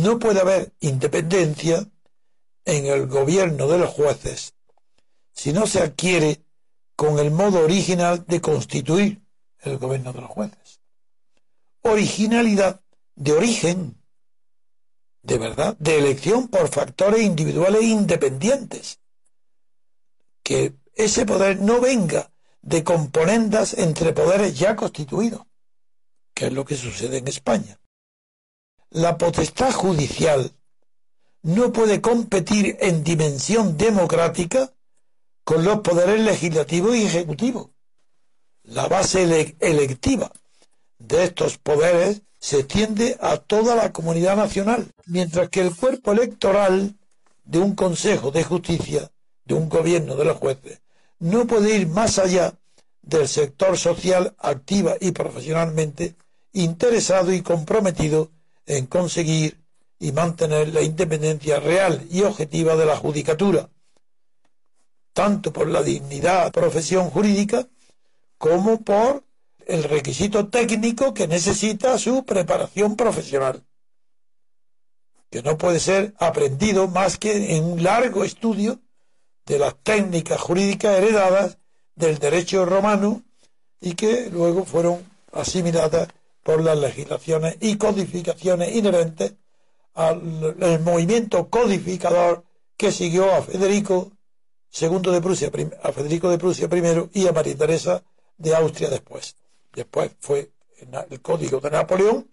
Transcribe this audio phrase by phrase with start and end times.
[0.00, 1.86] no puede haber independencia
[2.64, 4.54] en el gobierno de los jueces
[5.32, 6.44] si no se adquiere
[6.96, 9.22] con el modo original de constituir
[9.60, 10.80] el gobierno de los jueces.
[11.80, 12.82] Originalidad
[13.14, 14.02] de origen,
[15.22, 19.00] de verdad, de elección por factores individuales independientes.
[20.42, 22.30] Que ese poder no venga
[22.60, 25.46] de componendas entre poderes ya constituidos,
[26.34, 27.79] que es lo que sucede en España.
[28.90, 30.50] La potestad judicial
[31.42, 34.72] no puede competir en dimensión democrática
[35.44, 37.70] con los poderes legislativo y ejecutivo.
[38.64, 40.32] La base electiva
[40.98, 46.96] de estos poderes se extiende a toda la comunidad nacional, mientras que el cuerpo electoral
[47.44, 49.12] de un Consejo de Justicia,
[49.44, 50.80] de un gobierno de los jueces,
[51.20, 52.54] no puede ir más allá
[53.02, 56.16] del sector social activa y profesionalmente
[56.52, 58.30] interesado y comprometido
[58.70, 59.60] en conseguir
[59.98, 63.68] y mantener la independencia real y objetiva de la judicatura,
[65.12, 67.66] tanto por la dignidad profesión jurídica
[68.38, 69.24] como por
[69.66, 73.64] el requisito técnico que necesita su preparación profesional,
[75.30, 78.80] que no puede ser aprendido más que en un largo estudio
[79.46, 81.58] de las técnicas jurídicas heredadas
[81.96, 83.22] del derecho romano
[83.80, 86.08] y que luego fueron asimiladas
[86.42, 89.34] por las legislaciones y codificaciones inherentes
[89.94, 92.44] al movimiento codificador
[92.76, 94.12] que siguió a Federico
[94.80, 95.50] II de Prusia,
[95.82, 98.02] a Federico de Prusia primero y a María Teresa
[98.38, 99.36] de Austria después.
[99.74, 102.30] Después fue el código de Napoleón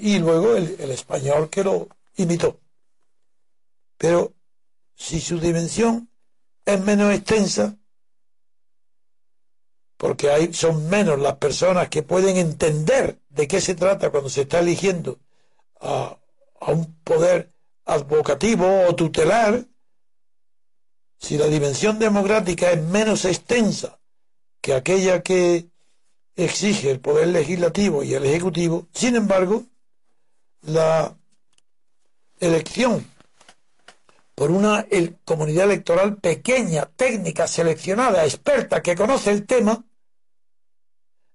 [0.00, 2.58] y luego el español que lo imitó.
[3.98, 4.32] Pero
[4.94, 6.10] si su dimensión
[6.64, 7.76] es menos extensa,
[10.00, 14.40] porque hay, son menos las personas que pueden entender de qué se trata cuando se
[14.40, 15.18] está eligiendo
[15.78, 16.16] a,
[16.58, 17.52] a un poder
[17.84, 19.66] advocativo o tutelar,
[21.18, 24.00] si la dimensión democrática es menos extensa
[24.62, 25.68] que aquella que
[26.34, 29.64] exige el poder legislativo y el ejecutivo, sin embargo,
[30.62, 31.14] la
[32.38, 33.04] elección
[34.34, 34.86] por una
[35.26, 39.84] comunidad electoral pequeña, técnica, seleccionada, experta, que conoce el tema,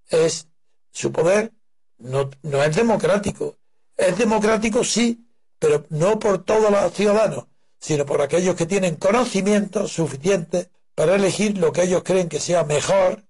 [0.10, 0.48] es
[0.92, 1.52] su poder
[1.98, 3.58] no, no es democrático.
[3.98, 5.26] Es democrático, sí,
[5.60, 7.46] pero no por todos los ciudadanos,
[7.80, 12.64] sino por aquellos que tienen conocimiento suficiente para elegir lo que ellos creen que sea
[12.64, 13.24] mejor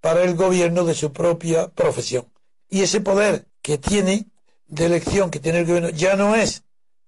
[0.00, 2.26] para el gobierno de su propia profesión.
[2.68, 4.26] Y ese poder que tiene
[4.66, 6.62] de elección que tiene el gobierno ya no es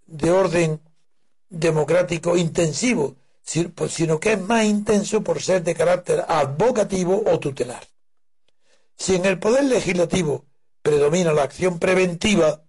[0.07, 0.81] de orden
[1.49, 3.17] democrático intensivo,
[3.75, 7.83] pues, sino que es más intenso por ser de carácter advocativo o tutelar.
[8.97, 10.47] Si en el poder legislativo
[10.83, 12.65] predomina la acción preventiva,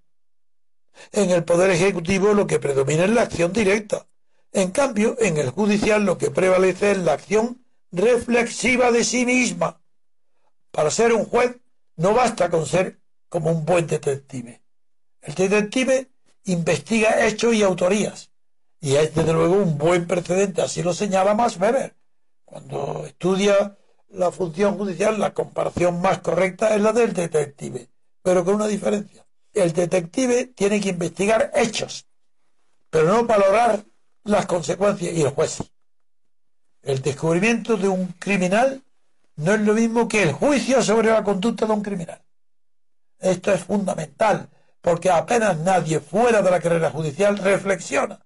[1.12, 4.08] en el poder ejecutivo lo que predomina es la acción directa.
[4.52, 9.82] En cambio, en el judicial lo que prevalece es la acción reflexiva de sí misma.
[10.72, 11.58] Para ser un juez
[11.96, 14.62] no basta con ser como un buen detective.
[15.22, 16.12] El detective
[16.46, 18.32] investiga hechos y autorías.
[18.80, 21.96] Y es desde luego un buen precedente, así lo señala Max Weber.
[22.44, 23.78] Cuando estudia
[24.14, 27.90] la función judicial, la comparación más correcta es la del detective,
[28.22, 29.26] pero con una diferencia.
[29.52, 32.08] El detective tiene que investigar hechos,
[32.90, 33.84] pero no valorar
[34.24, 35.64] las consecuencias y el juez.
[36.82, 38.84] El descubrimiento de un criminal
[39.36, 42.24] no es lo mismo que el juicio sobre la conducta de un criminal.
[43.20, 44.50] Esto es fundamental,
[44.82, 48.24] porque apenas nadie fuera de la carrera judicial reflexiona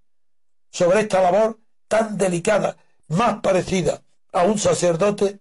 [0.70, 2.76] sobre esta labor tan delicada,
[3.08, 4.02] más parecida
[4.34, 5.40] a un sacerdote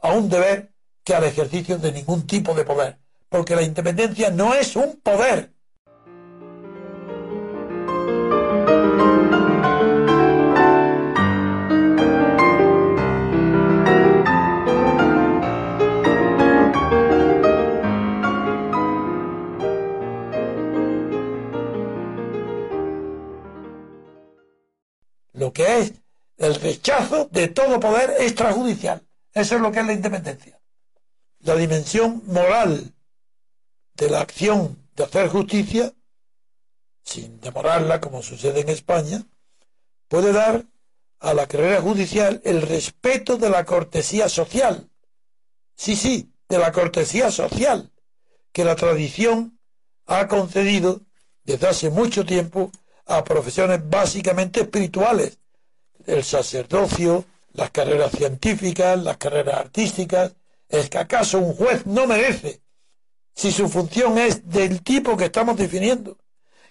[0.00, 0.72] a un deber
[1.04, 2.98] que al ejercicio de ningún tipo de poder,
[3.28, 5.54] porque la independencia no es un poder.
[25.32, 25.92] Lo que es
[26.36, 29.07] el rechazo de todo poder extrajudicial.
[29.38, 30.60] Eso es lo que es la independencia.
[31.40, 32.92] La dimensión moral
[33.94, 35.94] de la acción de hacer justicia,
[37.04, 39.22] sin demorarla como sucede en España,
[40.08, 40.64] puede dar
[41.20, 44.90] a la carrera judicial el respeto de la cortesía social.
[45.76, 47.92] Sí, sí, de la cortesía social
[48.50, 49.60] que la tradición
[50.06, 51.02] ha concedido
[51.44, 52.72] desde hace mucho tiempo
[53.06, 55.38] a profesiones básicamente espirituales,
[56.06, 57.24] el sacerdocio,
[57.58, 60.34] las carreras científicas, las carreras artísticas.
[60.68, 62.62] ¿Es que acaso un juez no merece,
[63.34, 66.16] si su función es del tipo que estamos definiendo,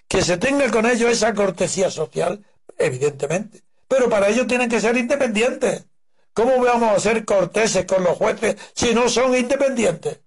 [0.07, 2.45] Que se tenga con ellos esa cortesía social,
[2.77, 3.63] evidentemente.
[3.89, 5.85] Pero para ello tienen que ser independientes.
[6.33, 10.21] ¿Cómo vamos a ser corteses con los jueces si no son independientes?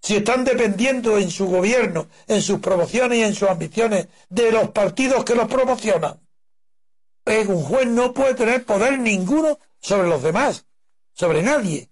[0.00, 4.70] Si están dependiendo en su gobierno, en sus promociones y en sus ambiciones de los
[4.70, 6.18] partidos que los promocionan.
[7.28, 10.64] Un juez no puede tener poder ninguno sobre los demás,
[11.12, 11.90] sobre nadie.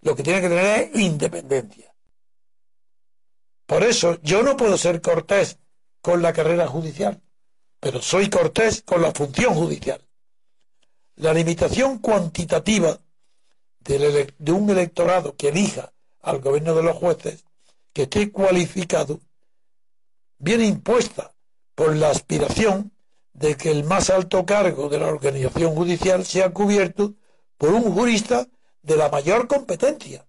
[0.00, 1.92] Lo que tiene que tener es independencia.
[3.66, 5.58] Por eso yo no puedo ser cortés
[6.00, 7.20] con la carrera judicial,
[7.80, 10.00] pero soy cortés con la función judicial.
[11.16, 13.00] La limitación cuantitativa
[13.80, 17.44] de un electorado que elija al gobierno de los jueces
[17.92, 19.18] que esté cualificado
[20.38, 21.34] viene impuesta
[21.74, 22.92] por la aspiración
[23.38, 27.14] de que el más alto cargo de la organización judicial sea cubierto
[27.58, 28.48] por un jurista
[28.80, 30.26] de la mayor competencia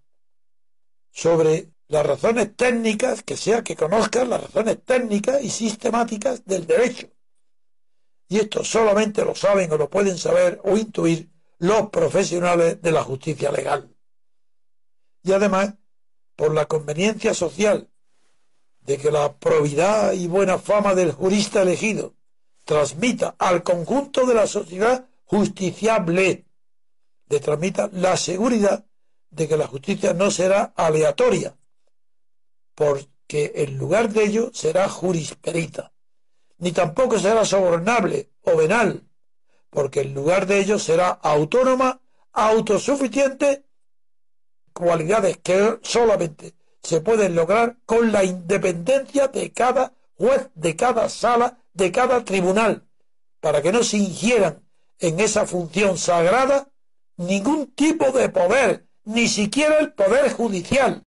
[1.10, 7.08] sobre las razones técnicas, que sea que conozca las razones técnicas y sistemáticas del derecho.
[8.28, 13.02] Y esto solamente lo saben o lo pueden saber o intuir los profesionales de la
[13.02, 13.90] justicia legal.
[15.22, 15.74] Y además,
[16.36, 17.88] por la conveniencia social
[18.80, 22.17] de que la probidad y buena fama del jurista elegido
[22.68, 26.44] transmita al conjunto de la sociedad justiciable,
[27.30, 28.84] le transmita la seguridad
[29.30, 31.56] de que la justicia no será aleatoria,
[32.74, 35.94] porque en lugar de ello será jurisperita,
[36.58, 39.02] ni tampoco será sobornable o venal,
[39.70, 42.02] porque en lugar de ello será autónoma,
[42.34, 43.64] autosuficiente
[44.74, 51.56] cualidades que solamente se pueden lograr con la independencia de cada juez, de cada sala,
[51.78, 52.88] de cada tribunal,
[53.40, 56.68] para que no se ingieran en esa función sagrada
[57.16, 61.04] ningún tipo de poder, ni siquiera el poder judicial,